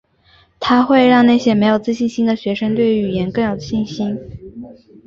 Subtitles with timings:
[0.59, 4.17] 它会让那些没有自信心的学生对于语言更有信心。